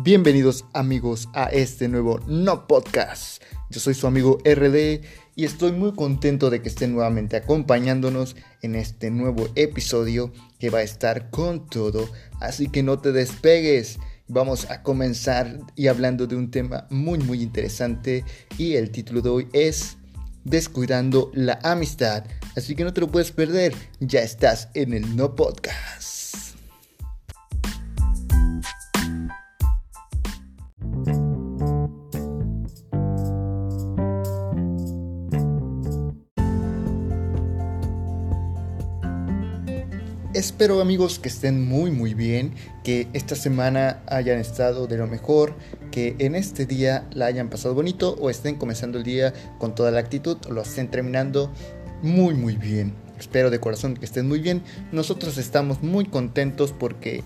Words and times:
Bienvenidos 0.00 0.64
amigos 0.74 1.28
a 1.34 1.46
este 1.46 1.88
nuevo 1.88 2.20
No 2.28 2.68
Podcast. 2.68 3.42
Yo 3.68 3.80
soy 3.80 3.94
su 3.94 4.06
amigo 4.06 4.38
RD 4.44 5.00
y 5.34 5.44
estoy 5.44 5.72
muy 5.72 5.92
contento 5.92 6.50
de 6.50 6.62
que 6.62 6.68
estén 6.68 6.92
nuevamente 6.92 7.36
acompañándonos 7.36 8.36
en 8.62 8.76
este 8.76 9.10
nuevo 9.10 9.48
episodio 9.56 10.32
que 10.60 10.70
va 10.70 10.78
a 10.78 10.82
estar 10.82 11.30
con 11.30 11.66
todo. 11.68 12.08
Así 12.40 12.68
que 12.68 12.84
no 12.84 13.00
te 13.00 13.10
despegues. 13.10 13.98
Vamos 14.28 14.70
a 14.70 14.84
comenzar 14.84 15.58
y 15.74 15.88
hablando 15.88 16.28
de 16.28 16.36
un 16.36 16.52
tema 16.52 16.86
muy 16.90 17.18
muy 17.18 17.42
interesante 17.42 18.24
y 18.56 18.74
el 18.74 18.92
título 18.92 19.20
de 19.20 19.30
hoy 19.30 19.48
es 19.52 19.96
Descuidando 20.44 21.32
la 21.34 21.58
amistad. 21.64 22.24
Así 22.56 22.76
que 22.76 22.84
no 22.84 22.94
te 22.94 23.00
lo 23.00 23.08
puedes 23.08 23.32
perder. 23.32 23.74
Ya 23.98 24.20
estás 24.20 24.68
en 24.74 24.92
el 24.92 25.16
No 25.16 25.34
Podcast. 25.34 26.17
Espero 40.48 40.80
amigos 40.80 41.18
que 41.18 41.28
estén 41.28 41.68
muy 41.68 41.90
muy 41.90 42.14
bien, 42.14 42.54
que 42.82 43.06
esta 43.12 43.36
semana 43.36 44.00
hayan 44.06 44.38
estado 44.38 44.86
de 44.86 44.96
lo 44.96 45.06
mejor, 45.06 45.54
que 45.90 46.16
en 46.20 46.34
este 46.34 46.64
día 46.64 47.06
la 47.12 47.26
hayan 47.26 47.50
pasado 47.50 47.74
bonito 47.74 48.16
o 48.18 48.30
estén 48.30 48.54
comenzando 48.54 48.96
el 48.96 49.04
día 49.04 49.34
con 49.58 49.74
toda 49.74 49.90
la 49.90 50.00
actitud 50.00 50.38
o 50.48 50.52
lo 50.52 50.62
estén 50.62 50.88
terminando 50.88 51.52
muy 52.00 52.32
muy 52.32 52.56
bien. 52.56 52.94
Espero 53.20 53.50
de 53.50 53.60
corazón 53.60 53.94
que 53.94 54.06
estén 54.06 54.26
muy 54.26 54.38
bien. 54.38 54.62
Nosotros 54.90 55.36
estamos 55.36 55.82
muy 55.82 56.06
contentos 56.06 56.72
porque 56.72 57.22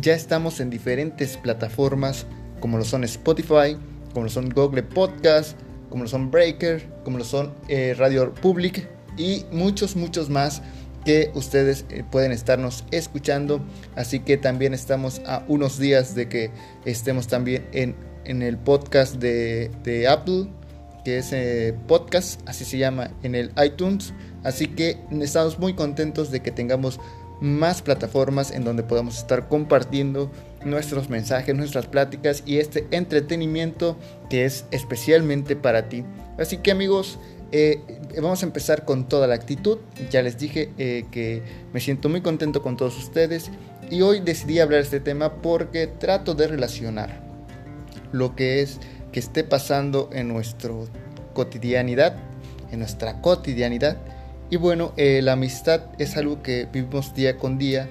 ya 0.00 0.14
estamos 0.14 0.60
en 0.60 0.70
diferentes 0.70 1.38
plataformas 1.38 2.24
como 2.60 2.78
lo 2.78 2.84
son 2.84 3.02
Spotify, 3.02 3.76
como 4.14 4.26
lo 4.26 4.30
son 4.30 4.48
Google 4.48 4.84
Podcast, 4.84 5.58
como 5.90 6.04
lo 6.04 6.08
son 6.08 6.30
Breaker, 6.30 6.88
como 7.02 7.18
lo 7.18 7.24
son 7.24 7.52
eh, 7.66 7.96
Radio 7.98 8.32
Public 8.32 8.88
y 9.16 9.44
muchos 9.50 9.96
muchos 9.96 10.30
más 10.30 10.62
que 11.04 11.30
ustedes 11.34 11.84
eh, 11.90 12.04
pueden 12.10 12.32
estarnos 12.32 12.84
escuchando. 12.90 13.60
Así 13.96 14.20
que 14.20 14.36
también 14.36 14.74
estamos 14.74 15.20
a 15.26 15.44
unos 15.48 15.78
días 15.78 16.14
de 16.14 16.28
que 16.28 16.50
estemos 16.84 17.26
también 17.26 17.66
en, 17.72 17.94
en 18.24 18.42
el 18.42 18.58
podcast 18.58 19.16
de, 19.16 19.70
de, 19.82 20.08
Apple, 20.08 20.46
que 21.04 21.18
es 21.18 21.32
eh, 21.32 21.74
podcast, 21.86 22.40
así 22.48 22.64
se 22.64 22.78
llama, 22.78 23.10
en 23.22 23.34
el 23.34 23.52
iTunes. 23.64 24.12
Así 24.44 24.66
que 24.66 24.98
estamos 25.20 25.58
muy 25.58 25.74
contentos 25.74 26.30
de 26.30 26.40
que 26.40 26.50
tengamos 26.50 27.00
más 27.40 27.80
plataformas 27.80 28.50
en 28.50 28.64
donde 28.64 28.82
podamos 28.82 29.18
estar 29.18 29.48
compartiendo 29.48 30.30
nuestros 30.64 31.08
mensajes, 31.08 31.54
nuestras 31.54 31.86
pláticas 31.86 32.42
y 32.44 32.58
este 32.58 32.86
entretenimiento 32.90 33.96
que 34.28 34.44
es 34.44 34.66
especialmente 34.70 35.56
para 35.56 35.88
ti. 35.88 36.04
Así 36.38 36.58
que 36.58 36.70
amigos, 36.70 37.18
eh, 37.52 37.80
vamos 38.16 38.42
a 38.42 38.46
empezar 38.46 38.84
con 38.84 39.08
toda 39.08 39.26
la 39.26 39.34
actitud. 39.34 39.78
Ya 40.10 40.22
les 40.22 40.38
dije 40.38 40.70
eh, 40.78 41.04
que 41.10 41.42
me 41.72 41.80
siento 41.80 42.08
muy 42.08 42.20
contento 42.20 42.62
con 42.62 42.76
todos 42.76 42.96
ustedes 42.98 43.50
y 43.90 44.02
hoy 44.02 44.20
decidí 44.20 44.58
hablar 44.58 44.80
de 44.80 44.84
este 44.84 45.00
tema 45.00 45.34
porque 45.42 45.86
trato 45.86 46.34
de 46.34 46.48
relacionar 46.48 47.20
lo 48.12 48.34
que 48.34 48.62
es 48.62 48.78
que 49.12 49.20
esté 49.20 49.44
pasando 49.44 50.10
en 50.12 50.28
nuestra 50.28 50.72
cotidianidad, 51.34 52.16
en 52.70 52.80
nuestra 52.80 53.20
cotidianidad. 53.20 53.98
Y 54.50 54.56
bueno, 54.56 54.92
eh, 54.96 55.20
la 55.22 55.32
amistad 55.32 55.82
es 55.98 56.16
algo 56.16 56.42
que 56.42 56.66
vivimos 56.72 57.14
día 57.14 57.36
con 57.36 57.58
día 57.58 57.88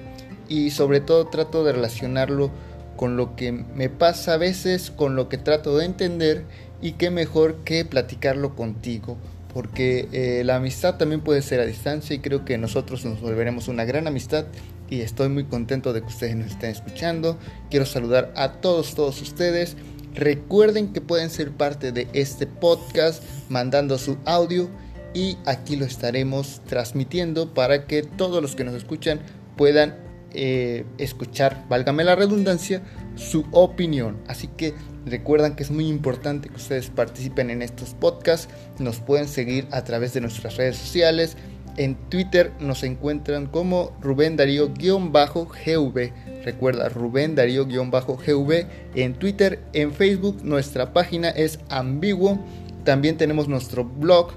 y 0.48 0.70
sobre 0.70 1.00
todo 1.00 1.26
trato 1.26 1.64
de 1.64 1.72
relacionarlo 1.72 2.50
con 2.96 3.16
lo 3.16 3.34
que 3.34 3.52
me 3.52 3.88
pasa 3.88 4.34
a 4.34 4.36
veces, 4.36 4.90
con 4.90 5.16
lo 5.16 5.30
que 5.30 5.38
trato 5.38 5.78
de 5.78 5.86
entender 5.86 6.44
y 6.82 6.92
qué 6.92 7.10
mejor 7.10 7.64
que 7.64 7.84
platicarlo 7.84 8.54
contigo 8.54 9.16
porque 9.52 10.08
eh, 10.12 10.42
la 10.44 10.56
amistad 10.56 10.96
también 10.96 11.20
puede 11.20 11.42
ser 11.42 11.60
a 11.60 11.66
distancia 11.66 12.14
y 12.14 12.20
creo 12.20 12.44
que 12.44 12.58
nosotros 12.58 13.04
nos 13.04 13.20
volveremos 13.20 13.68
una 13.68 13.84
gran 13.84 14.06
amistad 14.06 14.46
y 14.88 15.00
estoy 15.00 15.28
muy 15.28 15.44
contento 15.44 15.92
de 15.92 16.02
que 16.02 16.08
ustedes 16.08 16.36
nos 16.36 16.48
estén 16.48 16.70
escuchando. 16.70 17.38
Quiero 17.70 17.86
saludar 17.86 18.32
a 18.36 18.60
todos, 18.60 18.94
todos 18.94 19.20
ustedes. 19.22 19.76
Recuerden 20.14 20.92
que 20.92 21.00
pueden 21.00 21.30
ser 21.30 21.52
parte 21.52 21.92
de 21.92 22.08
este 22.12 22.46
podcast 22.46 23.22
mandando 23.48 23.98
su 23.98 24.18
audio 24.24 24.68
y 25.14 25.36
aquí 25.46 25.76
lo 25.76 25.84
estaremos 25.84 26.60
transmitiendo 26.66 27.54
para 27.54 27.86
que 27.86 28.02
todos 28.02 28.42
los 28.42 28.56
que 28.56 28.64
nos 28.64 28.74
escuchan 28.74 29.20
puedan 29.56 29.96
eh, 30.32 30.84
escuchar, 30.98 31.64
válgame 31.68 32.04
la 32.04 32.14
redundancia, 32.14 32.82
su 33.16 33.46
opinión. 33.50 34.18
Así 34.28 34.48
que 34.48 34.74
recuerdan 35.06 35.56
que 35.56 35.62
es 35.62 35.70
muy 35.70 35.88
importante 35.88 36.48
que 36.48 36.56
ustedes 36.56 36.90
participen 36.90 37.50
en 37.50 37.62
estos 37.62 37.94
podcasts. 37.94 38.48
Nos 38.78 39.00
pueden 39.00 39.28
seguir 39.28 39.66
a 39.70 39.84
través 39.84 40.12
de 40.14 40.20
nuestras 40.20 40.56
redes 40.56 40.76
sociales. 40.76 41.36
En 41.76 41.94
Twitter 42.10 42.52
nos 42.60 42.82
encuentran 42.82 43.46
como 43.46 43.96
Rubén 44.00 44.36
Darío-GV. 44.36 46.42
Recuerda, 46.44 46.88
Rubén 46.88 47.36
Darío-GV 47.36 48.66
en 48.94 49.14
Twitter. 49.14 49.60
En 49.72 49.92
Facebook 49.92 50.42
nuestra 50.42 50.92
página 50.92 51.30
es 51.30 51.60
Ambiguo. 51.68 52.38
También 52.84 53.16
tenemos 53.16 53.48
nuestro 53.48 53.84
blog 53.84 54.32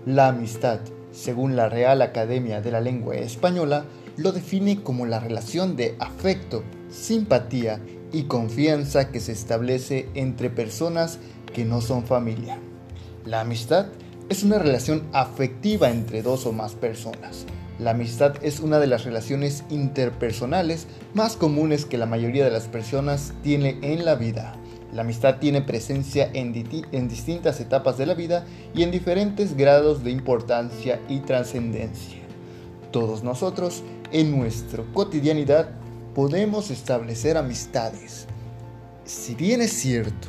La 0.06 0.28
amistad, 0.28 0.80
según 1.12 1.54
la 1.54 1.68
Real 1.68 2.00
Academia 2.00 2.62
de 2.62 2.70
la 2.70 2.80
Lengua 2.80 3.16
Española, 3.16 3.84
lo 4.18 4.32
define 4.32 4.82
como 4.82 5.06
la 5.06 5.20
relación 5.20 5.76
de 5.76 5.94
afecto, 6.00 6.64
simpatía 6.90 7.80
y 8.12 8.24
confianza 8.24 9.10
que 9.10 9.20
se 9.20 9.32
establece 9.32 10.08
entre 10.14 10.50
personas 10.50 11.18
que 11.54 11.64
no 11.64 11.80
son 11.80 12.04
familia. 12.04 12.58
La 13.24 13.40
amistad 13.40 13.86
es 14.28 14.42
una 14.42 14.58
relación 14.58 15.04
afectiva 15.12 15.90
entre 15.90 16.22
dos 16.22 16.46
o 16.46 16.52
más 16.52 16.74
personas. 16.74 17.46
La 17.78 17.92
amistad 17.92 18.34
es 18.42 18.58
una 18.58 18.80
de 18.80 18.88
las 18.88 19.04
relaciones 19.04 19.62
interpersonales 19.70 20.88
más 21.14 21.36
comunes 21.36 21.84
que 21.84 21.96
la 21.96 22.06
mayoría 22.06 22.44
de 22.44 22.50
las 22.50 22.66
personas 22.66 23.34
tiene 23.44 23.78
en 23.82 24.04
la 24.04 24.16
vida. 24.16 24.56
La 24.92 25.02
amistad 25.02 25.36
tiene 25.38 25.62
presencia 25.62 26.28
en, 26.32 26.52
distintas 26.52 27.60
etapas 27.60 27.98
de 27.98 28.06
la 28.06 28.14
vida 28.14 28.46
y 28.74 28.82
en 28.82 28.90
diferentes 28.90 29.56
grados 29.56 30.02
de 30.02 30.10
importancia 30.10 31.00
y 31.08 31.20
trascendencia. 31.20 32.18
Todos 32.90 33.22
nosotros, 33.22 33.82
en 34.12 34.36
nuestra 34.36 34.82
cotidianidad, 34.92 35.70
podemos 36.14 36.70
establecer 36.70 37.36
amistades. 37.36 38.26
Si 39.04 39.34
bien 39.34 39.60
es 39.62 39.72
cierto 39.72 40.28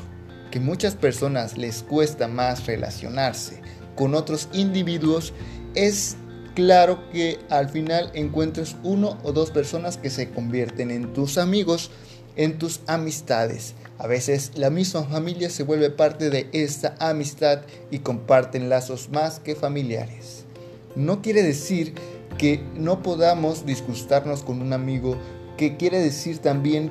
que 0.51 0.59
muchas 0.59 0.95
personas 0.95 1.57
les 1.57 1.83
cuesta 1.83 2.27
más 2.27 2.65
relacionarse 2.65 3.61
con 3.95 4.15
otros 4.15 4.49
individuos, 4.53 5.33
es 5.75 6.15
claro 6.55 7.09
que 7.11 7.39
al 7.49 7.69
final 7.69 8.11
encuentres 8.13 8.75
uno 8.83 9.17
o 9.23 9.31
dos 9.31 9.51
personas 9.51 9.97
que 9.97 10.09
se 10.09 10.29
convierten 10.29 10.91
en 10.91 11.13
tus 11.13 11.37
amigos, 11.37 11.91
en 12.35 12.57
tus 12.57 12.81
amistades. 12.87 13.75
A 13.97 14.07
veces 14.07 14.51
la 14.55 14.69
misma 14.69 15.03
familia 15.03 15.49
se 15.49 15.63
vuelve 15.63 15.89
parte 15.89 16.29
de 16.29 16.49
esta 16.53 16.95
amistad 16.99 17.61
y 17.91 17.99
comparten 17.99 18.69
lazos 18.69 19.09
más 19.09 19.39
que 19.39 19.55
familiares. 19.55 20.45
No 20.95 21.21
quiere 21.21 21.43
decir 21.43 21.93
que 22.39 22.63
no 22.73 23.03
podamos 23.03 23.65
disgustarnos 23.65 24.43
con 24.43 24.61
un 24.61 24.71
amigo, 24.71 25.17
que 25.57 25.75
quiere 25.75 25.99
decir 25.99 26.39
también 26.39 26.89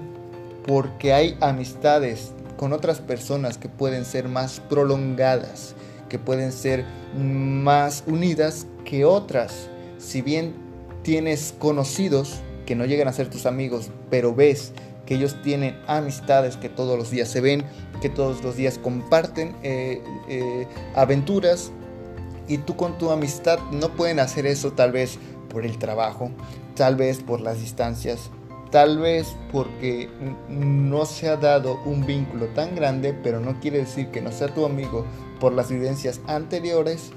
porque 0.67 1.15
hay 1.15 1.39
amistades 1.41 2.33
con 2.59 2.75
otras 2.75 3.01
personas 3.01 3.57
que 3.57 3.71
pueden 3.71 4.05
ser 4.05 4.29
más 4.29 4.61
prolongadas, 4.69 5.75
que 6.11 6.19
pueden 6.19 6.53
ser 6.53 6.85
más 7.17 8.05
unidas 8.07 8.67
que 8.85 9.07
otras. 9.07 9.71
Si 9.97 10.21
bien 10.21 10.55
tienes 11.03 11.55
conocidos 11.59 12.41
que 12.67 12.77
no 12.77 12.85
llegan 12.85 13.09
a 13.09 13.15
ser 13.15 13.31
tus 13.31 13.47
amigos, 13.47 13.91
pero 14.11 14.35
ves 14.35 14.73
que 15.07 15.15
ellos 15.15 15.41
tienen 15.43 15.79
amistades 15.87 16.59
que 16.59 16.69
todos 16.69 16.99
los 16.99 17.11
días 17.11 17.29
se 17.29 17.41
ven, 17.41 17.65
que 18.03 18.11
todos 18.11 18.45
los 18.45 18.55
días 18.55 18.77
comparten 18.77 19.57
eh, 19.63 20.03
eh, 20.29 20.67
aventuras, 20.95 21.73
y 22.49 22.59
tú 22.59 22.77
con 22.77 22.99
tu 22.99 23.11
amistad 23.11 23.59
no 23.71 23.91
pueden 23.91 24.19
hacer 24.19 24.47
eso 24.47 24.73
tal 24.73 24.91
vez 24.91 25.19
por 25.49 25.65
el 25.65 25.79
trabajo, 25.79 26.31
tal 26.75 26.97
vez 26.97 27.23
por 27.23 27.41
las 27.41 27.61
distancias, 27.61 28.31
tal 28.71 28.99
vez 28.99 29.35
porque 29.53 30.09
no 30.49 31.07
se 31.07 31.29
ha 31.29 31.37
dado 31.37 31.79
un 31.85 32.07
vínculo 32.07 32.47
tan 32.49 32.75
grande, 32.75 33.15
pero 33.23 33.41
no 33.41 33.61
quiere 33.61 33.79
decir 33.79 34.09
que 34.09 34.21
no 34.21 34.33
sea 34.33 34.55
tu 34.55 34.65
amigo 34.65 35.05
por 35.41 35.53
las 35.53 35.71
vivencias 35.71 36.21
anteriores, 36.27 37.11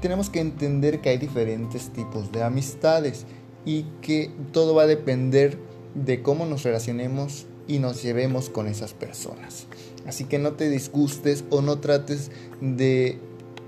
tenemos 0.00 0.30
que 0.30 0.40
entender 0.40 1.00
que 1.00 1.10
hay 1.10 1.18
diferentes 1.18 1.90
tipos 1.90 2.32
de 2.32 2.42
amistades 2.42 3.26
y 3.64 3.84
que 4.00 4.30
todo 4.52 4.74
va 4.74 4.84
a 4.84 4.86
depender 4.86 5.58
de 5.94 6.22
cómo 6.22 6.46
nos 6.46 6.62
relacionemos 6.62 7.46
y 7.68 7.78
nos 7.78 8.02
llevemos 8.02 8.48
con 8.48 8.66
esas 8.66 8.94
personas. 8.94 9.66
Así 10.06 10.24
que 10.24 10.38
no 10.38 10.52
te 10.52 10.70
disgustes 10.70 11.44
o 11.50 11.60
no 11.60 11.78
trates 11.78 12.30
de, 12.60 13.18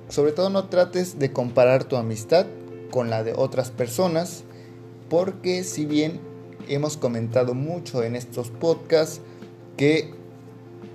sobre 0.09 0.33
todo 0.33 0.51
no 0.51 0.69
trates 0.69 1.19
de 1.19 1.33
comparar 1.33 1.85
tu 1.85 1.97
amistad 1.97 2.47
con 2.93 3.11
la 3.11 3.25
de 3.25 3.33
otras 3.35 3.73
personas, 3.73 4.45
porque 5.09 5.65
si 5.65 5.87
bien 5.87 6.21
hemos 6.69 6.97
comentado 6.97 7.55
mucho 7.55 8.05
en 8.05 8.15
estos 8.15 8.51
podcasts 8.51 9.21
que 9.77 10.15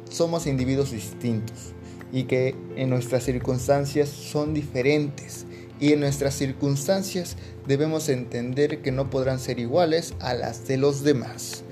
somos 0.10 0.48
individuos 0.48 0.92
distintos 0.92 1.74
y 2.14 2.24
que 2.24 2.56
en 2.78 2.90
nuestras 2.90 3.24
circunstancias 3.24 4.08
son 4.08 4.54
diferentes 4.54 5.46
y 5.80 5.92
en 5.92 6.00
nuestras 6.00 6.36
circunstancias 6.36 7.36
debemos 7.68 8.08
entender 8.10 8.82
que 8.82 8.92
no 8.92 9.10
podrán 9.10 9.40
ser 9.40 9.60
iguales 9.60 10.14
a 10.20 10.34
las 10.34 10.68
de 10.68 10.78
los 10.78 11.04
demás. 11.04 11.64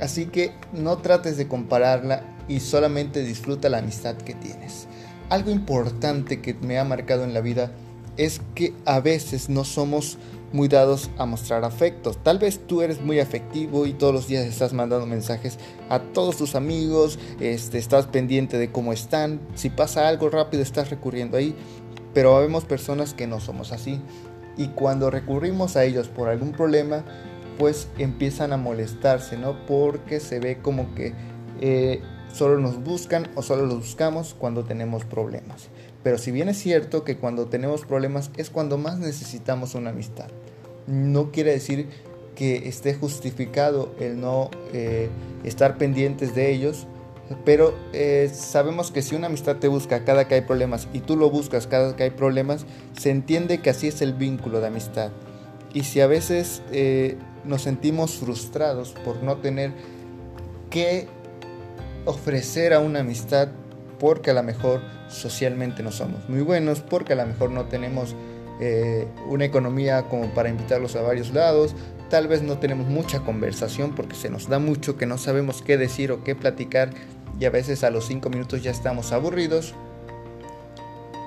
Así 0.00 0.26
que 0.26 0.52
no 0.72 0.98
trates 0.98 1.36
de 1.36 1.46
compararla 1.46 2.24
y 2.48 2.60
solamente 2.60 3.22
disfruta 3.22 3.68
la 3.68 3.78
amistad 3.78 4.16
que 4.16 4.34
tienes. 4.34 4.86
Algo 5.28 5.50
importante 5.50 6.40
que 6.40 6.54
me 6.54 6.78
ha 6.78 6.84
marcado 6.84 7.24
en 7.24 7.32
la 7.32 7.40
vida 7.40 7.70
es 8.16 8.40
que 8.54 8.72
a 8.84 9.00
veces 9.00 9.48
no 9.48 9.64
somos 9.64 10.18
muy 10.52 10.68
dados 10.68 11.10
a 11.18 11.26
mostrar 11.26 11.64
afectos. 11.64 12.16
Tal 12.22 12.38
vez 12.38 12.60
tú 12.66 12.80
eres 12.80 13.00
muy 13.00 13.18
afectivo 13.18 13.86
y 13.86 13.92
todos 13.92 14.14
los 14.14 14.28
días 14.28 14.46
estás 14.46 14.72
mandando 14.72 15.04
mensajes 15.04 15.58
a 15.88 15.98
todos 15.98 16.36
tus 16.36 16.54
amigos, 16.54 17.18
este, 17.40 17.78
estás 17.78 18.06
pendiente 18.06 18.56
de 18.56 18.70
cómo 18.70 18.92
están, 18.92 19.40
si 19.56 19.68
pasa 19.68 20.06
algo 20.06 20.30
rápido 20.30 20.62
estás 20.62 20.90
recurriendo 20.90 21.36
ahí, 21.36 21.56
pero 22.14 22.38
vemos 22.38 22.64
personas 22.64 23.14
que 23.14 23.26
no 23.26 23.40
somos 23.40 23.72
así. 23.72 24.00
Y 24.56 24.68
cuando 24.68 25.10
recurrimos 25.10 25.76
a 25.76 25.82
ellos 25.82 26.06
por 26.06 26.28
algún 26.28 26.52
problema, 26.52 27.04
pues 27.58 27.88
empiezan 27.98 28.52
a 28.52 28.56
molestarse, 28.56 29.36
¿no? 29.36 29.66
Porque 29.66 30.20
se 30.20 30.38
ve 30.38 30.58
como 30.62 30.94
que 30.94 31.14
eh, 31.60 32.00
solo 32.32 32.60
nos 32.60 32.82
buscan 32.82 33.28
o 33.34 33.42
solo 33.42 33.66
los 33.66 33.78
buscamos 33.78 34.34
cuando 34.38 34.64
tenemos 34.64 35.04
problemas. 35.04 35.68
Pero 36.04 36.18
si 36.18 36.30
bien 36.30 36.48
es 36.48 36.58
cierto 36.58 37.02
que 37.02 37.16
cuando 37.16 37.46
tenemos 37.46 37.84
problemas 37.84 38.30
es 38.36 38.50
cuando 38.50 38.78
más 38.78 38.98
necesitamos 38.98 39.74
una 39.74 39.90
amistad. 39.90 40.28
No 40.86 41.32
quiere 41.32 41.50
decir 41.52 41.88
que 42.36 42.68
esté 42.68 42.94
justificado 42.94 43.94
el 43.98 44.20
no 44.20 44.50
eh, 44.72 45.08
estar 45.44 45.78
pendientes 45.78 46.34
de 46.34 46.52
ellos, 46.52 46.86
pero 47.46 47.74
eh, 47.94 48.30
sabemos 48.34 48.90
que 48.90 49.00
si 49.00 49.14
una 49.14 49.28
amistad 49.28 49.56
te 49.56 49.68
busca 49.68 50.04
cada 50.04 50.28
que 50.28 50.34
hay 50.34 50.40
problemas 50.42 50.88
y 50.92 51.00
tú 51.00 51.16
lo 51.16 51.30
buscas 51.30 51.66
cada 51.66 51.96
que 51.96 52.02
hay 52.02 52.10
problemas, 52.10 52.66
se 52.98 53.10
entiende 53.10 53.62
que 53.62 53.70
así 53.70 53.88
es 53.88 54.02
el 54.02 54.12
vínculo 54.12 54.60
de 54.60 54.66
amistad. 54.66 55.10
Y 55.72 55.84
si 55.84 56.02
a 56.02 56.06
veces 56.06 56.60
eh, 56.70 57.16
nos 57.44 57.62
sentimos 57.62 58.16
frustrados 58.16 58.92
por 59.04 59.22
no 59.22 59.38
tener 59.38 59.72
que 60.68 61.08
ofrecer 62.04 62.74
a 62.74 62.80
una 62.80 63.00
amistad 63.00 63.48
porque 64.04 64.32
a 64.32 64.34
lo 64.34 64.42
mejor 64.42 64.82
socialmente 65.08 65.82
no 65.82 65.90
somos 65.90 66.28
muy 66.28 66.42
buenos, 66.42 66.82
porque 66.82 67.14
a 67.14 67.16
lo 67.16 67.24
mejor 67.24 67.50
no 67.50 67.64
tenemos 67.64 68.14
eh, 68.60 69.08
una 69.30 69.46
economía 69.46 70.02
como 70.10 70.28
para 70.34 70.50
invitarlos 70.50 70.94
a 70.94 71.00
varios 71.00 71.32
lados, 71.32 71.74
tal 72.10 72.28
vez 72.28 72.42
no 72.42 72.58
tenemos 72.58 72.86
mucha 72.86 73.20
conversación 73.20 73.94
porque 73.94 74.14
se 74.14 74.28
nos 74.28 74.46
da 74.46 74.58
mucho 74.58 74.98
que 74.98 75.06
no 75.06 75.16
sabemos 75.16 75.62
qué 75.62 75.78
decir 75.78 76.12
o 76.12 76.22
qué 76.22 76.34
platicar 76.34 76.90
y 77.40 77.46
a 77.46 77.50
veces 77.50 77.82
a 77.82 77.88
los 77.88 78.06
cinco 78.06 78.28
minutos 78.28 78.62
ya 78.62 78.72
estamos 78.72 79.10
aburridos. 79.10 79.74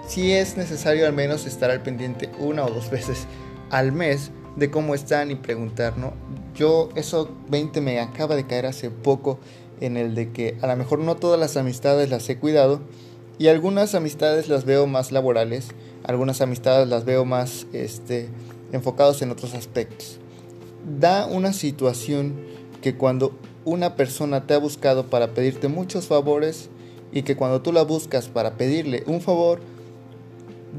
Si 0.08 0.34
es 0.34 0.56
necesario 0.56 1.08
al 1.08 1.14
menos 1.14 1.48
estar 1.48 1.72
al 1.72 1.82
pendiente 1.82 2.30
una 2.38 2.64
o 2.64 2.70
dos 2.70 2.92
veces 2.92 3.26
al 3.72 3.92
mes 3.92 4.30
de 4.56 4.70
cómo 4.70 4.94
están 4.94 5.32
y 5.32 5.36
preguntar, 5.36 5.98
¿no? 5.98 6.14
Yo 6.54 6.90
eso 6.94 7.36
20 7.50 7.82
me 7.82 8.00
acaba 8.00 8.36
de 8.36 8.46
caer 8.46 8.68
hace 8.68 8.92
poco 8.92 9.40
en 9.82 9.98
el 9.98 10.16
de 10.16 10.32
que 10.32 10.58
a 10.62 10.68
lo 10.68 10.76
mejor 10.76 11.00
no 11.00 11.16
todas 11.16 11.40
las 11.40 11.58
amistades 11.58 12.10
las 12.10 12.28
he 12.30 12.38
cuidado 12.38 12.82
y 13.40 13.48
algunas 13.48 13.96
amistades 13.96 14.50
las 14.50 14.66
veo 14.66 14.88
más 14.88 15.12
laborales, 15.12 15.70
algunas 16.04 16.42
amistades 16.42 16.88
las 16.88 17.06
veo 17.06 17.26
más 17.26 17.68
este, 17.74 18.30
enfocados 18.72 19.22
en 19.22 19.32
otros 19.32 19.54
aspectos. 19.54 20.20
Da 21.00 21.26
una 21.28 21.54
situación 21.54 22.36
que 22.82 22.96
cuando 22.96 23.38
una 23.66 23.96
persona 23.96 24.48
te 24.48 24.54
ha 24.54 24.60
buscado 24.60 25.08
para 25.08 25.34
pedirte 25.34 25.68
muchos 25.68 26.08
favores 26.08 26.70
y 27.12 27.24
que 27.24 27.36
cuando 27.36 27.62
tú 27.62 27.72
la 27.72 27.84
buscas 27.84 28.28
para 28.28 28.54
pedirle 28.58 29.04
un 29.06 29.22
favor, 29.22 29.60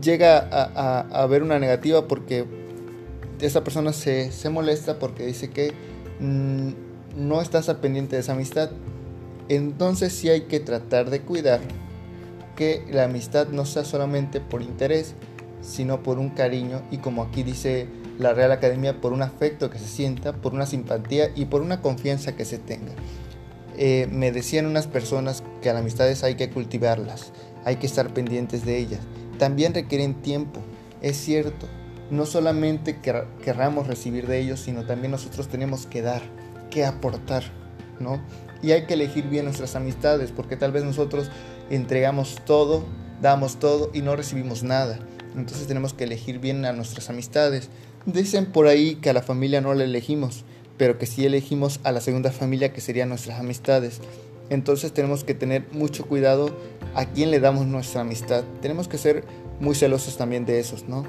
llega 0.03 0.39
a, 0.39 1.01
a, 1.01 1.27
ver 1.27 1.43
una 1.43 1.59
negativa 1.59 2.07
porque 2.07 2.45
esa 3.41 3.65
persona 3.65 3.93
se, 3.93 4.33
se 4.33 4.51
molesta 4.51 4.99
porque 4.99 5.27
dice 5.27 5.51
que 5.51 5.73
mm, 6.21 6.88
no 7.19 7.43
estás 7.43 7.69
al 7.69 7.81
pendiente 7.81 8.17
de 8.17 8.21
esa 8.21 8.33
amistad. 8.33 8.71
Entonces 9.49 10.13
sí 10.13 10.29
hay 10.29 10.43
que 10.43 10.61
tratar 10.61 11.11
de 11.11 11.21
cuidar 11.21 11.61
que 12.57 12.85
la 12.91 13.05
amistad 13.05 13.49
no 13.49 13.67
sea 13.67 13.85
solamente 13.85 14.41
por 14.41 14.63
interés, 14.63 15.15
sino 15.61 16.03
por 16.03 16.19
un 16.19 16.31
cariño 16.31 16.83
y 16.91 16.99
como 16.99 17.23
aquí 17.23 17.43
dice 17.43 17.89
la 18.19 18.35
Real 18.35 18.53
Academia, 18.53 19.01
por 19.01 19.13
un 19.13 19.23
afecto 19.23 19.71
que 19.71 19.79
se 19.79 19.87
sienta, 19.87 20.33
por 20.33 20.53
una 20.53 20.67
simpatía 20.67 21.31
y 21.35 21.45
por 21.45 21.63
una 21.63 21.81
confianza 21.81 22.35
que 22.35 22.45
se 22.45 22.59
tenga. 22.59 22.93
Eh, 23.77 24.09
me 24.11 24.33
decían 24.33 24.67
unas 24.67 24.89
personas 24.89 25.45
que 25.63 25.73
las 25.73 25.81
amistades 25.81 26.25
hay 26.25 26.35
que 26.35 26.51
cultivarlas, 26.51 27.33
hay 27.65 27.77
que 27.77 27.87
estar 27.87 28.13
pendientes 28.13 28.65
de 28.65 28.77
ellas. 28.77 29.01
También 29.39 29.73
requieren 29.73 30.15
tiempo, 30.15 30.61
es 31.01 31.17
cierto. 31.17 31.67
No 32.11 32.27
solamente 32.27 32.99
querramos 33.45 33.87
recibir 33.87 34.27
de 34.27 34.41
ellos, 34.41 34.61
sino 34.61 34.85
también 34.85 35.13
nosotros 35.13 35.47
tenemos 35.47 35.87
que 35.87 36.03
dar, 36.03 36.23
que 36.71 36.85
aportar, 36.85 37.45
¿no? 38.01 38.21
Y 38.63 38.73
hay 38.73 38.87
que 38.87 38.95
elegir 38.95 39.29
bien 39.29 39.45
nuestras 39.45 39.77
amistades, 39.77 40.33
porque 40.33 40.57
tal 40.57 40.73
vez 40.73 40.85
nosotros 40.85 41.31
entregamos 41.71 42.37
todo, 42.45 42.85
damos 43.21 43.59
todo 43.59 43.91
y 43.95 44.03
no 44.03 44.17
recibimos 44.17 44.63
nada. 44.63 44.99
Entonces 45.37 45.67
tenemos 45.67 45.95
que 45.95 46.05
elegir 46.05 46.39
bien 46.39 46.65
a 46.65 46.73
nuestras 46.73 47.11
amistades. 47.11 47.69
Dicen 48.07 48.47
por 48.47 48.67
ahí 48.67 48.97
que 48.97 49.11
a 49.11 49.13
la 49.13 49.23
familia 49.23 49.61
no 49.61 49.75
la 49.75 49.85
elegimos, 49.85 50.45
pero 50.77 50.99
que 50.99 51.07
sí 51.07 51.27
elegimos 51.27 51.81
a 51.85 51.93
la 51.93 52.01
segunda 52.01 52.33
familia 52.33 52.73
que 52.73 52.81
serían 52.81 53.11
nuestras 53.11 53.39
amistades. 53.39 54.01
Entonces 54.51 54.93
tenemos 54.93 55.25
que 55.25 55.35
tener 55.35 55.67
mucho 55.73 56.07
cuidado 56.07 56.57
a 56.95 57.05
quién 57.05 57.31
le 57.31 57.41
damos 57.41 57.67
nuestra 57.67 58.01
amistad. 58.01 58.45
Tenemos 58.63 58.89
que 58.89 58.99
ser 58.99 59.25
muy 59.61 59.75
celosos 59.75 60.17
también 60.17 60.47
de 60.47 60.59
esos, 60.59 60.89
¿no? 60.89 61.05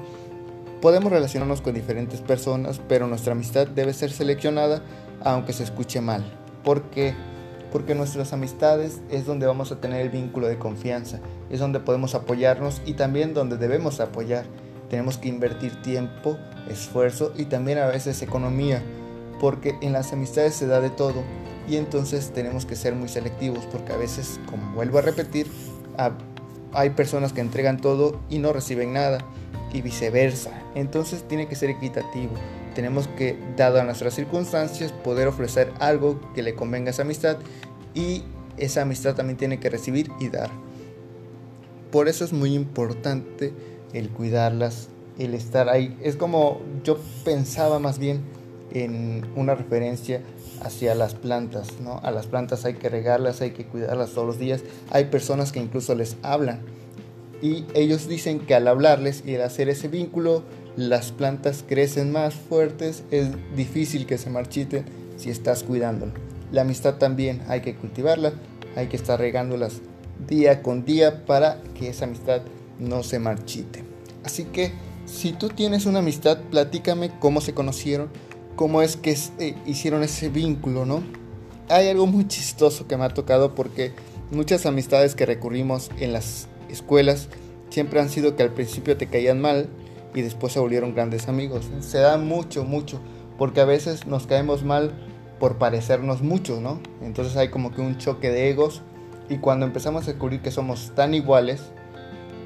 Podemos 0.82 1.12
relacionarnos 1.12 1.60
con 1.60 1.74
diferentes 1.74 2.20
personas, 2.20 2.80
pero 2.88 3.06
nuestra 3.06 3.32
amistad 3.32 3.66
debe 3.66 3.92
ser 3.92 4.12
seleccionada 4.12 4.82
aunque 5.22 5.52
se 5.52 5.64
escuche 5.64 6.00
mal. 6.00 6.24
¿Por 6.64 6.82
qué? 6.90 7.14
porque 7.72 7.94
nuestras 7.94 8.32
amistades 8.32 9.00
es 9.10 9.26
donde 9.26 9.46
vamos 9.46 9.72
a 9.72 9.80
tener 9.80 10.00
el 10.00 10.10
vínculo 10.10 10.48
de 10.48 10.58
confianza, 10.58 11.20
es 11.50 11.60
donde 11.60 11.80
podemos 11.80 12.14
apoyarnos 12.14 12.82
y 12.84 12.94
también 12.94 13.34
donde 13.34 13.56
debemos 13.56 14.00
apoyar. 14.00 14.44
Tenemos 14.88 15.18
que 15.18 15.28
invertir 15.28 15.80
tiempo, 15.82 16.36
esfuerzo 16.68 17.32
y 17.36 17.44
también 17.44 17.78
a 17.78 17.86
veces 17.86 18.22
economía, 18.22 18.82
porque 19.40 19.76
en 19.80 19.92
las 19.92 20.12
amistades 20.12 20.54
se 20.54 20.66
da 20.66 20.80
de 20.80 20.90
todo 20.90 21.22
y 21.68 21.76
entonces 21.76 22.32
tenemos 22.32 22.66
que 22.66 22.74
ser 22.74 22.94
muy 22.94 23.08
selectivos, 23.08 23.64
porque 23.70 23.92
a 23.92 23.96
veces, 23.96 24.40
como 24.46 24.74
vuelvo 24.74 24.98
a 24.98 25.02
repetir, 25.02 25.46
hay 26.72 26.90
personas 26.90 27.32
que 27.32 27.40
entregan 27.40 27.80
todo 27.80 28.20
y 28.28 28.38
no 28.38 28.52
reciben 28.52 28.92
nada 28.92 29.18
y 29.72 29.82
viceversa. 29.82 30.50
Entonces 30.74 31.22
tiene 31.28 31.46
que 31.46 31.54
ser 31.54 31.70
equitativo. 31.70 32.32
Tenemos 32.74 33.08
que, 33.08 33.38
dado 33.56 33.80
a 33.80 33.84
nuestras 33.84 34.14
circunstancias, 34.14 34.92
poder 34.92 35.28
ofrecer 35.28 35.72
algo 35.80 36.20
que 36.34 36.42
le 36.42 36.54
convenga 36.54 36.88
a 36.88 36.90
esa 36.90 37.02
amistad 37.02 37.38
y 37.94 38.24
esa 38.56 38.82
amistad 38.82 39.14
también 39.14 39.36
tiene 39.36 39.60
que 39.60 39.70
recibir 39.70 40.10
y 40.20 40.28
dar. 40.28 40.50
Por 41.90 42.08
eso 42.08 42.24
es 42.24 42.32
muy 42.32 42.54
importante 42.54 43.52
el 43.92 44.10
cuidarlas, 44.10 44.88
el 45.18 45.34
estar 45.34 45.68
ahí. 45.68 45.96
Es 46.02 46.16
como 46.16 46.60
yo 46.84 46.98
pensaba 47.24 47.78
más 47.78 47.98
bien 47.98 48.20
en 48.72 49.26
una 49.34 49.54
referencia 49.54 50.22
hacia 50.62 50.94
las 50.94 51.14
plantas, 51.14 51.80
¿no? 51.80 51.98
A 52.02 52.10
las 52.10 52.26
plantas 52.26 52.64
hay 52.64 52.74
que 52.74 52.88
regarlas, 52.88 53.40
hay 53.40 53.50
que 53.50 53.66
cuidarlas 53.66 54.10
todos 54.10 54.26
los 54.26 54.38
días. 54.38 54.62
Hay 54.90 55.06
personas 55.06 55.50
que 55.52 55.58
incluso 55.58 55.94
les 55.94 56.16
hablan 56.22 56.60
y 57.42 57.64
ellos 57.74 58.06
dicen 58.06 58.40
que 58.40 58.54
al 58.54 58.68
hablarles 58.68 59.22
y 59.26 59.34
al 59.34 59.42
hacer 59.42 59.68
ese 59.68 59.88
vínculo, 59.88 60.42
las 60.76 61.12
plantas 61.12 61.64
crecen 61.66 62.12
más 62.12 62.34
fuertes, 62.34 63.04
es 63.10 63.28
difícil 63.56 64.06
que 64.06 64.18
se 64.18 64.30
marchiten 64.30 64.84
si 65.16 65.30
estás 65.30 65.62
cuidándolo. 65.62 66.12
La 66.52 66.62
amistad 66.62 66.96
también 66.96 67.42
hay 67.48 67.60
que 67.60 67.74
cultivarla, 67.74 68.32
hay 68.76 68.88
que 68.88 68.96
estar 68.96 69.18
regándolas 69.18 69.80
día 70.26 70.62
con 70.62 70.84
día 70.84 71.24
para 71.26 71.62
que 71.74 71.88
esa 71.88 72.04
amistad 72.04 72.42
no 72.78 73.02
se 73.02 73.18
marchite. 73.18 73.84
Así 74.24 74.44
que 74.44 74.72
si 75.06 75.32
tú 75.32 75.48
tienes 75.48 75.86
una 75.86 76.00
amistad, 76.00 76.38
platícame 76.50 77.10
cómo 77.18 77.40
se 77.40 77.54
conocieron, 77.54 78.10
cómo 78.56 78.82
es 78.82 78.96
que 78.96 79.16
eh, 79.38 79.54
hicieron 79.66 80.02
ese 80.02 80.28
vínculo, 80.28 80.84
¿no? 80.84 81.02
Hay 81.68 81.88
algo 81.88 82.06
muy 82.06 82.26
chistoso 82.26 82.86
que 82.86 82.96
me 82.96 83.04
ha 83.04 83.08
tocado 83.10 83.54
porque 83.54 83.92
muchas 84.30 84.66
amistades 84.66 85.14
que 85.14 85.26
recurrimos 85.26 85.90
en 85.98 86.12
las 86.12 86.48
escuelas 86.68 87.28
siempre 87.70 88.00
han 88.00 88.08
sido 88.08 88.36
que 88.36 88.42
al 88.42 88.52
principio 88.52 88.96
te 88.96 89.06
caían 89.06 89.40
mal 89.40 89.68
y 90.14 90.22
después 90.22 90.52
se 90.52 90.60
volvieron 90.60 90.94
grandes 90.94 91.28
amigos. 91.28 91.68
Se 91.80 91.98
da 91.98 92.18
mucho, 92.18 92.64
mucho, 92.64 93.00
porque 93.38 93.60
a 93.60 93.64
veces 93.64 94.06
nos 94.06 94.26
caemos 94.26 94.64
mal 94.64 94.92
por 95.38 95.58
parecernos 95.58 96.22
mucho, 96.22 96.60
¿no? 96.60 96.80
Entonces 97.02 97.36
hay 97.36 97.48
como 97.48 97.72
que 97.72 97.80
un 97.80 97.98
choque 97.98 98.30
de 98.30 98.50
egos 98.50 98.82
y 99.28 99.38
cuando 99.38 99.64
empezamos 99.64 100.04
a 100.04 100.12
descubrir 100.12 100.42
que 100.42 100.50
somos 100.50 100.92
tan 100.94 101.14
iguales, 101.14 101.62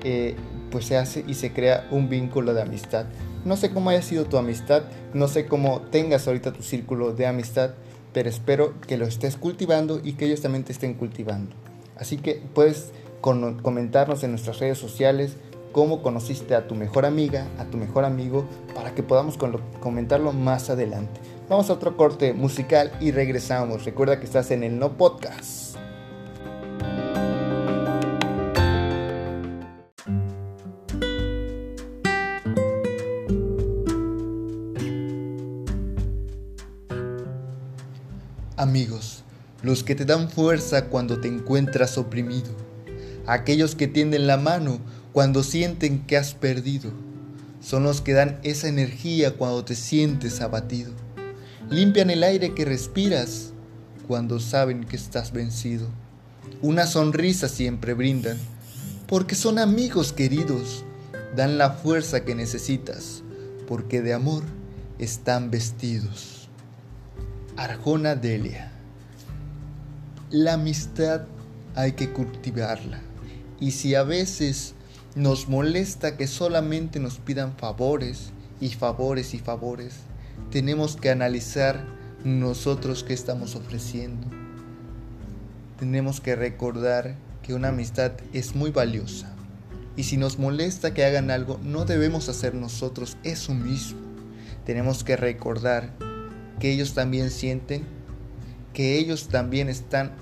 eh, 0.04 0.36
pues 0.70 0.86
se 0.86 0.96
hace 0.96 1.24
y 1.26 1.34
se 1.34 1.52
crea 1.52 1.88
un 1.90 2.08
vínculo 2.08 2.54
de 2.54 2.62
amistad. 2.62 3.06
No 3.44 3.56
sé 3.56 3.70
cómo 3.70 3.90
haya 3.90 4.02
sido 4.02 4.24
tu 4.26 4.36
amistad, 4.36 4.84
no 5.12 5.28
sé 5.28 5.46
cómo 5.46 5.80
tengas 5.90 6.26
ahorita 6.26 6.52
tu 6.52 6.62
círculo 6.62 7.12
de 7.12 7.26
amistad, 7.26 7.74
pero 8.12 8.28
espero 8.28 8.74
que 8.86 8.96
lo 8.96 9.06
estés 9.06 9.36
cultivando 9.36 10.00
y 10.02 10.12
que 10.12 10.26
ellos 10.26 10.40
también 10.40 10.64
te 10.64 10.72
estén 10.72 10.94
cultivando. 10.94 11.54
Así 11.96 12.16
que 12.16 12.42
puedes 12.54 12.92
comentarnos 13.20 14.22
en 14.22 14.30
nuestras 14.30 14.58
redes 14.58 14.78
sociales 14.78 15.36
cómo 15.74 16.02
conociste 16.02 16.54
a 16.54 16.68
tu 16.68 16.76
mejor 16.76 17.04
amiga, 17.04 17.48
a 17.58 17.64
tu 17.64 17.76
mejor 17.76 18.04
amigo, 18.04 18.46
para 18.76 18.94
que 18.94 19.02
podamos 19.02 19.36
comentarlo 19.80 20.32
más 20.32 20.70
adelante. 20.70 21.20
Vamos 21.48 21.68
a 21.68 21.72
otro 21.72 21.96
corte 21.96 22.32
musical 22.32 22.92
y 23.00 23.10
regresamos. 23.10 23.84
Recuerda 23.84 24.20
que 24.20 24.24
estás 24.24 24.52
en 24.52 24.62
el 24.62 24.78
No 24.78 24.96
Podcast. 24.96 25.76
Amigos, 38.56 39.24
los 39.64 39.82
que 39.82 39.96
te 39.96 40.04
dan 40.04 40.30
fuerza 40.30 40.86
cuando 40.86 41.20
te 41.20 41.26
encuentras 41.26 41.98
oprimido 41.98 42.64
aquellos 43.26 43.74
que 43.74 43.88
tienden 43.88 44.26
la 44.26 44.36
mano 44.36 44.78
cuando 45.14 45.44
sienten 45.44 46.04
que 46.06 46.16
has 46.16 46.34
perdido. 46.34 46.90
Son 47.60 47.84
los 47.84 48.00
que 48.00 48.14
dan 48.14 48.40
esa 48.42 48.66
energía 48.66 49.36
cuando 49.36 49.64
te 49.64 49.76
sientes 49.76 50.40
abatido. 50.40 50.92
Limpian 51.70 52.10
el 52.10 52.24
aire 52.24 52.52
que 52.52 52.64
respiras 52.64 53.52
cuando 54.08 54.40
saben 54.40 54.82
que 54.82 54.96
estás 54.96 55.32
vencido. 55.32 55.86
Una 56.62 56.88
sonrisa 56.88 57.48
siempre 57.48 57.94
brindan, 57.94 58.36
porque 59.06 59.36
son 59.36 59.60
amigos 59.60 60.12
queridos. 60.12 60.84
Dan 61.36 61.58
la 61.58 61.70
fuerza 61.70 62.24
que 62.24 62.34
necesitas, 62.34 63.22
porque 63.68 64.02
de 64.02 64.14
amor 64.14 64.42
están 64.98 65.52
vestidos. 65.52 66.48
Arjona 67.56 68.16
Delia. 68.16 68.72
La 70.30 70.54
amistad 70.54 71.22
hay 71.76 71.92
que 71.92 72.12
cultivarla. 72.12 73.00
Y 73.60 73.70
si 73.70 73.94
a 73.94 74.02
veces 74.02 74.74
nos 75.14 75.48
molesta 75.48 76.16
que 76.16 76.26
solamente 76.26 76.98
nos 76.98 77.18
pidan 77.18 77.56
favores 77.56 78.32
y 78.60 78.70
favores 78.70 79.34
y 79.34 79.38
favores, 79.38 79.94
tenemos 80.50 80.96
que 80.96 81.10
analizar 81.10 81.84
nosotros 82.24 83.04
qué 83.04 83.14
estamos 83.14 83.54
ofreciendo. 83.54 84.26
Tenemos 85.78 86.20
que 86.20 86.34
recordar 86.34 87.14
que 87.42 87.54
una 87.54 87.68
amistad 87.68 88.12
es 88.32 88.54
muy 88.54 88.70
valiosa. 88.70 89.32
Y 89.96 90.04
si 90.04 90.16
nos 90.16 90.38
molesta 90.38 90.94
que 90.94 91.04
hagan 91.04 91.30
algo, 91.30 91.60
no 91.62 91.84
debemos 91.84 92.28
hacer 92.28 92.54
nosotros 92.54 93.16
eso 93.22 93.54
mismo. 93.54 94.00
Tenemos 94.64 95.04
que 95.04 95.16
recordar 95.16 95.90
que 96.58 96.72
ellos 96.72 96.94
también 96.94 97.30
sienten, 97.30 97.84
que 98.72 98.98
ellos 98.98 99.28
también 99.28 99.68
están 99.68 100.12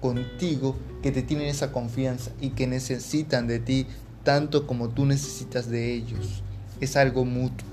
contigo 0.00 0.76
que 1.02 1.10
te 1.12 1.22
tienen 1.22 1.48
esa 1.48 1.72
confianza 1.72 2.30
y 2.40 2.50
que 2.50 2.66
necesitan 2.66 3.46
de 3.46 3.58
ti 3.58 3.86
tanto 4.28 4.66
como 4.66 4.90
tú 4.90 5.06
necesitas 5.06 5.70
de 5.70 5.90
ellos. 5.94 6.42
Es 6.82 6.96
algo 6.96 7.24
mutuo. 7.24 7.66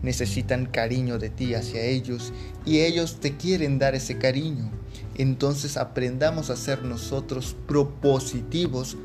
Necesitan 0.00 0.66
cariño 0.66 1.18
de 1.18 1.28
ti 1.28 1.54
hacia 1.54 1.82
ellos 1.82 2.32
y 2.64 2.82
ellos 2.82 3.18
te 3.18 3.36
quieren 3.36 3.80
dar 3.80 3.96
ese 3.96 4.16
cariño. 4.16 4.70
Entonces 5.16 5.76
aprendamos 5.76 6.50
a 6.50 6.56
ser 6.56 6.84
nosotros 6.84 7.56
propositivos 7.66 8.96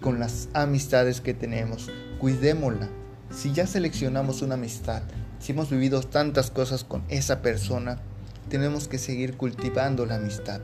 con 0.00 0.20
las 0.20 0.48
amistades 0.54 1.20
que 1.20 1.34
tenemos. 1.34 1.90
Cuidémosla. 2.18 2.88
Si 3.30 3.52
ya 3.52 3.66
seleccionamos 3.66 4.40
una 4.40 4.54
amistad, 4.54 5.02
si 5.40 5.52
hemos 5.52 5.68
vivido 5.68 6.00
tantas 6.00 6.50
cosas 6.50 6.82
con 6.82 7.02
esa 7.10 7.42
persona, 7.42 8.00
tenemos 8.48 8.88
que 8.88 8.96
seguir 8.96 9.36
cultivando 9.36 10.06
la 10.06 10.14
amistad. 10.14 10.62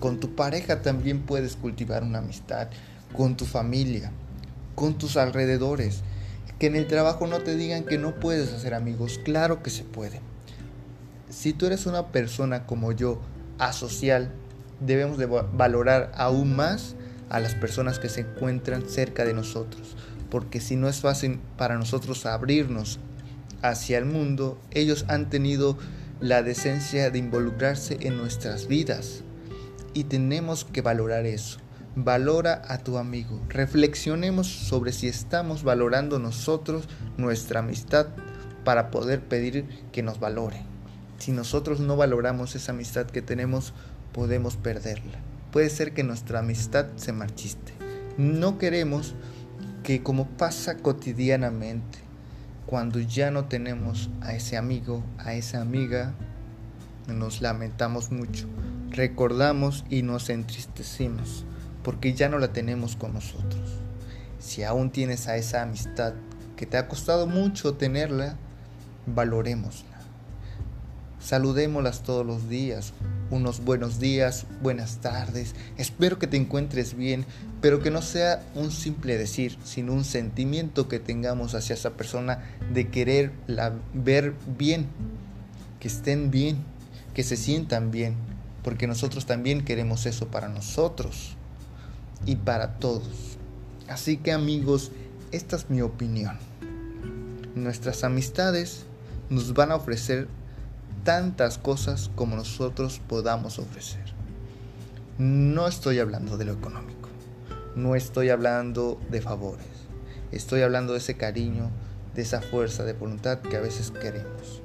Con 0.00 0.18
tu 0.18 0.34
pareja 0.34 0.82
también 0.82 1.20
puedes 1.20 1.54
cultivar 1.54 2.02
una 2.02 2.18
amistad, 2.18 2.66
con 3.16 3.36
tu 3.36 3.44
familia, 3.44 4.10
con 4.74 4.98
tus 4.98 5.16
alrededores. 5.16 6.02
Que 6.58 6.66
en 6.66 6.76
el 6.76 6.86
trabajo 6.86 7.26
no 7.26 7.40
te 7.40 7.56
digan 7.56 7.84
que 7.84 7.98
no 7.98 8.14
puedes 8.14 8.52
hacer 8.52 8.74
amigos, 8.74 9.20
claro 9.24 9.62
que 9.62 9.70
se 9.70 9.82
puede. 9.82 10.20
Si 11.28 11.52
tú 11.52 11.66
eres 11.66 11.86
una 11.86 12.08
persona 12.08 12.66
como 12.66 12.92
yo, 12.92 13.20
asocial, 13.58 14.30
debemos 14.80 15.18
de 15.18 15.26
valorar 15.26 16.12
aún 16.14 16.54
más 16.54 16.94
a 17.28 17.40
las 17.40 17.54
personas 17.54 17.98
que 17.98 18.08
se 18.08 18.20
encuentran 18.20 18.88
cerca 18.88 19.24
de 19.24 19.34
nosotros, 19.34 19.96
porque 20.30 20.60
si 20.60 20.76
no 20.76 20.88
es 20.88 21.00
fácil 21.00 21.40
para 21.56 21.76
nosotros 21.76 22.26
abrirnos 22.26 23.00
hacia 23.62 23.98
el 23.98 24.04
mundo, 24.04 24.60
ellos 24.70 25.04
han 25.08 25.30
tenido 25.30 25.78
la 26.20 26.42
decencia 26.42 27.10
de 27.10 27.18
involucrarse 27.18 27.98
en 28.00 28.16
nuestras 28.16 28.68
vidas 28.68 29.22
y 29.94 30.04
tenemos 30.04 30.64
que 30.64 30.82
valorar 30.82 31.26
eso. 31.26 31.58
Valora 31.96 32.60
a 32.66 32.78
tu 32.78 32.98
amigo. 32.98 33.40
Reflexionemos 33.48 34.48
sobre 34.48 34.90
si 34.90 35.06
estamos 35.06 35.62
valorando 35.62 36.18
nosotros 36.18 36.88
nuestra 37.16 37.60
amistad 37.60 38.08
para 38.64 38.90
poder 38.90 39.22
pedir 39.22 39.68
que 39.92 40.02
nos 40.02 40.18
valore. 40.18 40.60
Si 41.18 41.30
nosotros 41.30 41.78
no 41.78 41.96
valoramos 41.96 42.56
esa 42.56 42.72
amistad 42.72 43.06
que 43.06 43.22
tenemos, 43.22 43.74
podemos 44.12 44.56
perderla. 44.56 45.20
Puede 45.52 45.70
ser 45.70 45.94
que 45.94 46.02
nuestra 46.02 46.40
amistad 46.40 46.86
se 46.96 47.12
marchiste. 47.12 47.72
No 48.18 48.58
queremos 48.58 49.14
que 49.84 50.02
como 50.02 50.26
pasa 50.26 50.78
cotidianamente, 50.78 52.00
cuando 52.66 52.98
ya 52.98 53.30
no 53.30 53.44
tenemos 53.44 54.10
a 54.20 54.34
ese 54.34 54.56
amigo, 54.56 55.04
a 55.18 55.34
esa 55.34 55.60
amiga, 55.60 56.12
nos 57.06 57.40
lamentamos 57.40 58.10
mucho 58.10 58.48
recordamos 58.94 59.84
y 59.90 60.02
nos 60.02 60.30
entristecimos 60.30 61.44
porque 61.84 62.14
ya 62.14 62.28
no 62.28 62.38
la 62.38 62.52
tenemos 62.52 62.96
con 62.96 63.12
nosotros. 63.12 63.62
Si 64.40 64.64
aún 64.64 64.90
tienes 64.90 65.28
a 65.28 65.36
esa 65.36 65.62
amistad 65.62 66.14
que 66.56 66.66
te 66.66 66.78
ha 66.78 66.88
costado 66.88 67.26
mucho 67.26 67.74
tenerla, 67.74 68.36
valorémosla. 69.06 69.94
Saludémoslas 71.20 72.02
todos 72.02 72.26
los 72.26 72.48
días, 72.48 72.92
unos 73.30 73.64
buenos 73.64 73.98
días, 73.98 74.44
buenas 74.62 74.98
tardes, 74.98 75.54
espero 75.78 76.18
que 76.18 76.26
te 76.26 76.36
encuentres 76.36 76.94
bien, 76.94 77.24
pero 77.62 77.80
que 77.80 77.90
no 77.90 78.02
sea 78.02 78.42
un 78.54 78.70
simple 78.70 79.16
decir, 79.16 79.56
sino 79.64 79.94
un 79.94 80.04
sentimiento 80.04 80.86
que 80.86 80.98
tengamos 80.98 81.54
hacia 81.54 81.74
esa 81.74 81.92
persona 81.94 82.42
de 82.74 82.88
quererla 82.88 83.72
ver 83.94 84.34
bien, 84.58 84.86
que 85.80 85.88
estén 85.88 86.30
bien, 86.30 86.58
que 87.14 87.22
se 87.22 87.38
sientan 87.38 87.90
bien, 87.90 88.16
porque 88.62 88.86
nosotros 88.86 89.24
también 89.24 89.64
queremos 89.64 90.04
eso 90.04 90.28
para 90.28 90.50
nosotros 90.50 91.38
y 92.26 92.36
para 92.36 92.78
todos. 92.78 93.38
Así 93.88 94.16
que 94.16 94.32
amigos, 94.32 94.90
esta 95.32 95.56
es 95.56 95.70
mi 95.70 95.82
opinión. 95.82 96.38
Nuestras 97.54 98.04
amistades 98.04 98.86
nos 99.30 99.54
van 99.54 99.72
a 99.72 99.76
ofrecer 99.76 100.28
tantas 101.04 101.58
cosas 101.58 102.10
como 102.14 102.36
nosotros 102.36 103.00
podamos 103.06 103.58
ofrecer. 103.58 104.02
No 105.18 105.68
estoy 105.68 105.98
hablando 105.98 106.36
de 106.36 106.46
lo 106.46 106.52
económico, 106.54 107.08
no 107.76 107.94
estoy 107.94 108.30
hablando 108.30 109.00
de 109.10 109.20
favores, 109.20 109.66
estoy 110.32 110.62
hablando 110.62 110.92
de 110.92 110.98
ese 110.98 111.16
cariño, 111.16 111.70
de 112.14 112.22
esa 112.22 112.40
fuerza 112.40 112.84
de 112.84 112.94
voluntad 112.94 113.38
que 113.38 113.56
a 113.56 113.60
veces 113.60 113.90
queremos. 113.90 114.62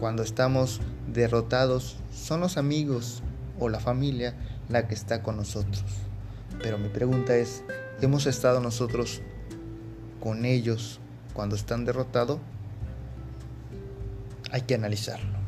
Cuando 0.00 0.22
estamos 0.22 0.80
derrotados 1.12 1.96
son 2.14 2.40
los 2.40 2.56
amigos 2.56 3.22
o 3.58 3.68
la 3.68 3.80
familia 3.80 4.34
la 4.68 4.88
que 4.88 4.94
está 4.94 5.22
con 5.22 5.36
nosotros. 5.36 5.84
Pero 6.66 6.78
mi 6.78 6.88
pregunta 6.88 7.36
es, 7.36 7.62
¿hemos 8.00 8.26
estado 8.26 8.60
nosotros 8.60 9.22
con 10.18 10.44
ellos 10.44 10.98
cuando 11.32 11.54
están 11.54 11.84
derrotados? 11.84 12.40
Hay 14.50 14.62
que 14.62 14.74
analizarlo. 14.74 15.38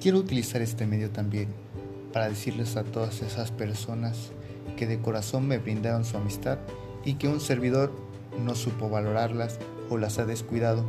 Quiero 0.00 0.18
utilizar 0.18 0.62
este 0.62 0.86
medio 0.86 1.10
también 1.10 1.48
para 2.12 2.28
decirles 2.28 2.76
a 2.76 2.84
todas 2.84 3.20
esas 3.22 3.50
personas 3.50 4.30
de 4.86 5.00
corazón 5.00 5.46
me 5.48 5.58
brindaron 5.58 6.04
su 6.04 6.16
amistad 6.16 6.58
y 7.04 7.14
que 7.14 7.28
un 7.28 7.40
servidor 7.40 7.92
no 8.44 8.54
supo 8.54 8.88
valorarlas 8.88 9.58
o 9.90 9.98
las 9.98 10.18
ha 10.18 10.24
descuidado. 10.24 10.84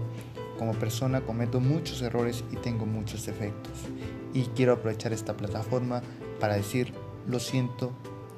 Como 0.58 0.74
persona 0.74 1.22
cometo 1.22 1.60
muchos 1.60 2.02
errores 2.02 2.44
y 2.52 2.56
tengo 2.58 2.86
muchos 2.86 3.25
defectos. 3.25 3.74
Y 4.34 4.44
quiero 4.56 4.74
aprovechar 4.74 5.14
esta 5.14 5.36
plataforma 5.36 6.02
para 6.40 6.56
decir 6.56 6.94
lo 7.28 7.40
siento, 7.40 7.92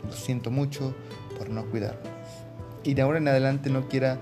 lo 0.05 0.11
siento 0.11 0.51
mucho 0.51 0.95
por 1.37 1.49
no 1.49 1.65
cuidarlos. 1.65 2.07
Y 2.83 2.93
de 2.93 3.01
ahora 3.01 3.17
en 3.17 3.27
adelante 3.27 3.69
no 3.69 3.87
quiera, 3.87 4.19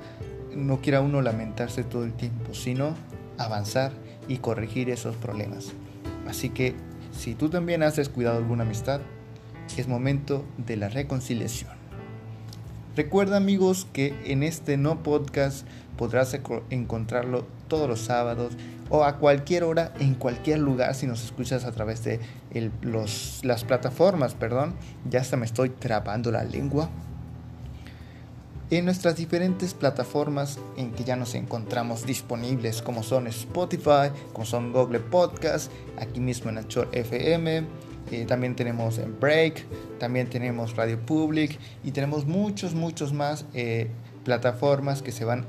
no 0.55 0.81
quiera 0.81 1.01
uno 1.01 1.21
lamentarse 1.21 1.83
todo 1.83 2.03
el 2.03 2.13
tiempo, 2.13 2.53
sino 2.53 2.95
avanzar 3.37 3.91
y 4.27 4.37
corregir 4.37 4.89
esos 4.89 5.15
problemas. 5.15 5.73
Así 6.27 6.49
que 6.49 6.75
si 7.11 7.35
tú 7.35 7.49
también 7.49 7.83
has 7.83 7.95
descuidado 7.95 8.37
alguna 8.37 8.63
amistad, 8.63 9.01
es 9.77 9.87
momento 9.87 10.45
de 10.57 10.77
la 10.77 10.89
reconciliación. 10.89 11.71
Recuerda 12.95 13.37
amigos 13.37 13.87
que 13.91 14.15
en 14.25 14.41
este 14.41 14.77
no 14.77 15.03
podcast 15.03 15.67
podrás 15.97 16.37
encontrarlo 16.69 17.45
todos 17.67 17.89
los 17.89 17.99
sábados 17.99 18.53
o 18.89 19.03
a 19.03 19.17
cualquier 19.17 19.63
hora 19.63 19.93
en 19.99 20.13
cualquier 20.13 20.59
lugar 20.59 20.95
si 20.95 21.07
nos 21.07 21.23
escuchas 21.23 21.65
a 21.65 21.71
través 21.71 22.03
de 22.03 22.19
las 23.43 23.63
plataformas, 23.65 24.33
perdón, 24.33 24.75
ya 25.09 25.21
hasta 25.21 25.35
me 25.35 25.45
estoy 25.45 25.69
trabando 25.69 26.31
la 26.31 26.43
lengua 26.43 26.89
en 28.71 28.85
nuestras 28.85 29.15
diferentes 29.15 29.73
plataformas 29.73 30.57
en 30.75 30.91
que 30.91 31.03
ya 31.03 31.15
nos 31.15 31.35
encontramos 31.35 32.05
disponibles, 32.05 32.81
como 32.81 33.03
son 33.03 33.27
Spotify, 33.27 34.09
como 34.33 34.45
son 34.45 34.73
Google 34.73 35.01
Podcast, 35.01 35.71
aquí 35.99 36.19
mismo 36.19 36.49
en 36.49 36.57
Anchor 36.57 36.89
FM, 36.91 37.65
eh, 38.11 38.25
también 38.25 38.55
tenemos 38.55 38.97
en 38.97 39.19
Break, 39.19 39.65
también 39.99 40.29
tenemos 40.29 40.75
Radio 40.75 40.99
Public 40.99 41.57
y 41.83 41.91
tenemos 41.91 42.25
muchos, 42.25 42.75
muchos 42.75 43.13
más 43.13 43.45
eh, 43.53 43.89
plataformas 44.23 45.01
que 45.01 45.11
se 45.11 45.25
van 45.25 45.47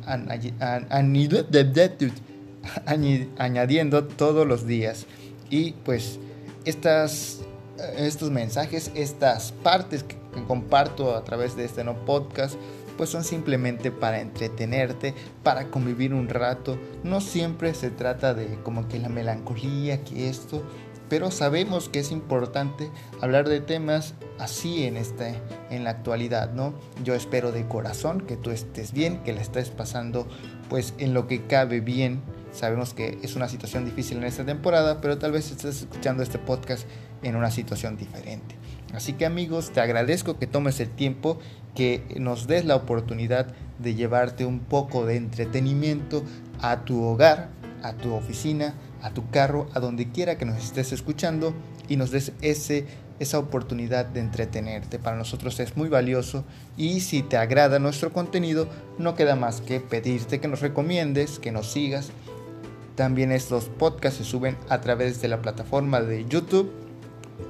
añadiendo 3.38 4.04
todos 4.04 4.46
los 4.46 4.66
días. 4.66 5.06
Y 5.50 5.72
pues 5.84 6.18
estas, 6.64 7.40
estos 7.96 8.30
mensajes, 8.30 8.90
estas 8.94 9.52
partes 9.52 10.02
que 10.02 10.16
comparto 10.46 11.14
a 11.14 11.25
través 11.25 11.56
de 11.56 11.64
este 11.64 11.84
no 11.84 12.04
podcast, 12.04 12.56
pues 12.96 13.10
son 13.10 13.25
simplemente 13.25 13.90
para 13.90 14.20
entretenerte, 14.20 15.14
para 15.42 15.68
convivir 15.68 16.14
un 16.14 16.28
rato. 16.28 16.78
No 17.04 17.20
siempre 17.20 17.74
se 17.74 17.90
trata 17.90 18.35
de 18.35 18.59
como 18.62 18.88
que 18.88 18.98
la 18.98 19.09
melancolía, 19.09 20.02
que 20.02 20.28
esto, 20.28 20.62
pero 21.09 21.31
sabemos 21.31 21.88
que 21.88 22.01
es 22.01 22.11
importante 22.11 22.90
hablar 23.21 23.49
de 23.49 23.61
temas 23.61 24.14
así 24.38 24.85
en 24.85 24.97
este 24.97 25.40
en 25.71 25.85
la 25.85 25.90
actualidad, 25.90 26.53
¿no? 26.53 26.75
Yo 27.05 27.14
espero 27.14 27.53
de 27.53 27.66
corazón 27.66 28.21
que 28.21 28.37
tú 28.37 28.51
estés 28.51 28.92
bien, 28.92 29.23
que 29.23 29.33
la 29.33 29.40
estés 29.40 29.71
pasando 29.71 30.27
pues 30.69 30.95
en 30.99 31.14
lo 31.14 31.27
que 31.27 31.47
cabe 31.47 31.81
bien. 31.81 32.23
Sabemos 32.53 32.95
que 32.95 33.19
es 33.23 33.37
una 33.37 33.49
situación 33.49 33.85
difícil 33.85 34.19
en 34.19 34.25
esta 34.25 34.45
temporada, 34.45 35.01
pero 35.01 35.19
tal 35.19 35.33
vez 35.33 35.51
estés 35.51 35.83
escuchando 35.83 36.23
este 36.23 36.38
podcast 36.38 36.88
en 37.23 37.37
una 37.37 37.51
situación 37.51 37.97
diferente. 37.97 38.57
Así 38.95 39.12
que 39.12 39.27
amigos, 39.27 39.71
te 39.73 39.81
agradezco 39.81 40.38
que 40.38 40.47
tomes 40.47 40.81
el 40.81 40.88
tiempo, 40.88 41.38
que 41.75 42.03
nos 42.19 42.47
des 42.47 42.64
la 42.64 42.77
oportunidad 42.77 43.49
de 43.79 43.95
llevarte 43.95 44.47
un 44.47 44.61
poco 44.61 45.05
de 45.05 45.16
entretenimiento 45.16 46.23
a 46.61 46.85
tu 46.85 47.03
hogar, 47.03 47.51
a 47.83 47.92
tu 47.92 48.14
oficina, 48.14 48.75
a 49.02 49.11
tu 49.11 49.28
carro, 49.30 49.68
a 49.74 49.80
donde 49.80 50.11
quiera 50.11 50.38
que 50.38 50.44
nos 50.44 50.62
estés 50.62 50.92
escuchando 50.92 51.54
y 51.88 51.96
nos 51.96 52.11
des 52.11 52.32
ese, 52.40 52.87
esa 53.18 53.38
oportunidad 53.38 54.06
de 54.06 54.20
entretenerte. 54.20 54.98
Para 54.98 55.16
nosotros 55.16 55.59
es 55.61 55.76
muy 55.76 55.88
valioso 55.88 56.44
y 56.76 57.00
si 57.00 57.22
te 57.22 57.37
agrada 57.37 57.78
nuestro 57.78 58.12
contenido, 58.12 58.68
no 58.98 59.14
queda 59.14 59.37
más 59.37 59.61
que 59.61 59.80
pedirte 59.80 60.40
que 60.40 60.48
nos 60.48 60.61
recomiendes, 60.61 61.38
que 61.38 61.52
nos 61.52 61.70
sigas. 61.70 62.11
También 62.94 63.32
estos 63.32 63.66
podcasts 63.66 64.18
se 64.18 64.24
suben 64.24 64.56
a 64.68 64.80
través 64.80 65.20
de 65.20 65.28
la 65.28 65.42
plataforma 65.42 66.00
de 66.00 66.24
YouTube 66.26 66.72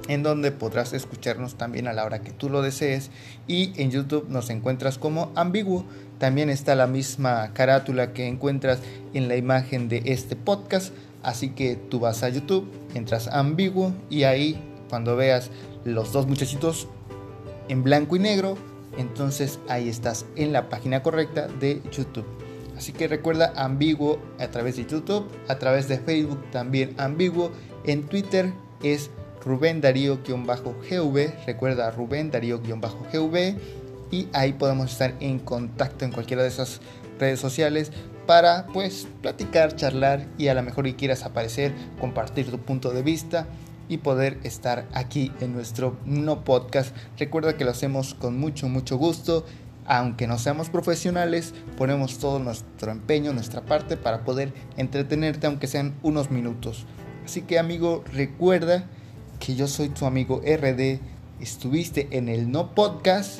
en 0.07 0.23
donde 0.23 0.51
podrás 0.51 0.93
escucharnos 0.93 1.55
también 1.55 1.87
a 1.87 1.93
la 1.93 2.05
hora 2.05 2.21
que 2.21 2.31
tú 2.31 2.49
lo 2.49 2.61
desees 2.61 3.11
y 3.47 3.73
en 3.81 3.91
YouTube 3.91 4.27
nos 4.29 4.49
encuentras 4.49 4.97
como 4.97 5.31
ambiguo. 5.35 5.85
También 6.19 6.49
está 6.49 6.75
la 6.75 6.87
misma 6.87 7.51
carátula 7.53 8.13
que 8.13 8.27
encuentras 8.27 8.79
en 9.13 9.27
la 9.27 9.35
imagen 9.35 9.87
de 9.89 10.01
este 10.05 10.35
podcast, 10.35 10.93
así 11.23 11.49
que 11.49 11.75
tú 11.75 11.99
vas 11.99 12.23
a 12.23 12.29
YouTube, 12.29 12.67
entras 12.93 13.27
ambiguo 13.27 13.93
y 14.09 14.23
ahí 14.23 14.61
cuando 14.89 15.15
veas 15.15 15.51
los 15.83 16.11
dos 16.13 16.27
muchachitos 16.27 16.87
en 17.69 17.83
blanco 17.83 18.15
y 18.15 18.19
negro, 18.19 18.57
entonces 18.97 19.59
ahí 19.67 19.89
estás 19.89 20.25
en 20.35 20.53
la 20.53 20.69
página 20.69 21.03
correcta 21.03 21.47
de 21.47 21.81
YouTube. 21.91 22.25
Así 22.77 22.93
que 22.93 23.07
recuerda 23.07 23.53
ambiguo 23.55 24.19
a 24.39 24.47
través 24.47 24.77
de 24.77 24.85
YouTube, 24.85 25.27
a 25.47 25.57
través 25.57 25.87
de 25.87 25.97
Facebook 25.97 26.39
también 26.51 26.93
ambiguo, 26.97 27.51
en 27.85 28.03
Twitter 28.03 28.53
es 28.83 29.09
Rubén 29.43 29.81
Darío-GV, 29.81 31.45
recuerda 31.45 31.89
Rubén 31.91 32.31
Darío-GV 32.31 33.55
y 34.11 34.27
ahí 34.33 34.53
podemos 34.53 34.91
estar 34.91 35.15
en 35.19 35.39
contacto 35.39 36.05
en 36.05 36.11
cualquiera 36.11 36.43
de 36.43 36.49
esas 36.49 36.81
redes 37.19 37.39
sociales 37.39 37.91
para 38.27 38.67
pues 38.67 39.07
platicar, 39.21 39.75
charlar 39.75 40.27
y 40.37 40.49
a 40.49 40.53
lo 40.53 40.61
mejor 40.61 40.85
y 40.85 40.93
quieras 40.93 41.23
aparecer, 41.23 41.73
compartir 41.99 42.51
tu 42.51 42.59
punto 42.59 42.91
de 42.91 43.01
vista 43.01 43.47
y 43.89 43.99
poder 43.99 44.37
estar 44.43 44.85
aquí 44.93 45.31
en 45.39 45.53
nuestro 45.53 45.97
no 46.05 46.43
podcast. 46.43 46.95
Recuerda 47.17 47.57
que 47.57 47.63
lo 47.65 47.71
hacemos 47.71 48.13
con 48.13 48.37
mucho, 48.37 48.67
mucho 48.67 48.97
gusto. 48.97 49.45
Aunque 49.89 50.27
no 50.27 50.37
seamos 50.37 50.69
profesionales, 50.69 51.53
ponemos 51.77 52.19
todo 52.19 52.39
nuestro 52.39 52.91
empeño, 52.91 53.31
nuestra 53.31 53.65
parte 53.65 53.95
para 53.95 54.25
poder 54.25 54.53
entretenerte 54.75 55.47
aunque 55.47 55.67
sean 55.67 55.95
unos 56.03 56.29
minutos. 56.29 56.85
Así 57.23 57.43
que 57.43 57.57
amigo, 57.57 58.03
recuerda 58.11 58.85
que 59.39 59.55
yo 59.55 59.67
soy 59.67 59.87
tu 59.87 60.05
amigo 60.05 60.41
RD, 60.45 60.99
estuviste 61.39 62.09
en 62.11 62.27
el 62.27 62.51
No 62.51 62.75
Podcast 62.75 63.39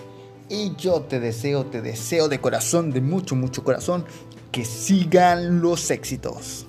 y 0.49 0.73
yo 0.77 1.01
te 1.01 1.19
deseo, 1.19 1.65
te 1.65 1.81
deseo 1.81 2.29
de 2.29 2.39
corazón, 2.39 2.91
de 2.91 3.01
mucho, 3.01 3.35
mucho 3.35 3.65
corazón, 3.65 4.05
que 4.51 4.65
sigan 4.65 5.61
los 5.61 5.91
éxitos. 5.91 6.65